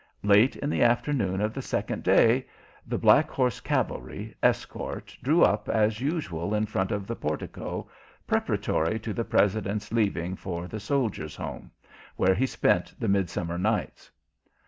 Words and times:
Late 0.23 0.55
in 0.55 0.71
the 0.71 0.81
afternoon 0.81 1.41
of 1.41 1.53
the 1.53 1.61
second 1.61 2.01
day, 2.01 2.47
the 2.87 2.97
"black 2.97 3.29
horse 3.29 3.59
cavalry" 3.59 4.33
escort 4.41 5.15
drew 5.21 5.43
up 5.43 5.69
as 5.69 6.01
usual 6.01 6.55
in 6.55 6.65
front 6.65 6.91
of 6.91 7.05
the 7.05 7.15
portico, 7.15 7.87
preparatory 8.25 8.97
to 8.99 9.13
the 9.13 9.23
President's 9.23 9.91
leaving 9.91 10.35
for 10.35 10.67
the 10.67 10.79
"Soldiers' 10.79 11.35
Home," 11.35 11.69
where 12.15 12.33
he 12.33 12.47
spent 12.47 12.95
the 12.99 13.07
midsummer 13.07 13.59
nights. 13.59 14.09